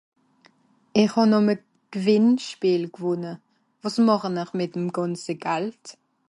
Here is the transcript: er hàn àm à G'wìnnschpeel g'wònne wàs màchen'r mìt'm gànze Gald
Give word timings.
er 1.01 1.09
hàn 1.13 1.31
àm 1.37 1.47
à 1.53 1.55
G'wìnnschpeel 1.93 2.83
g'wònne 2.95 3.31
wàs 3.81 3.95
màchen'r 4.07 4.49
mìt'm 4.57 4.87
gànze 4.95 5.33
Gald 5.43 5.83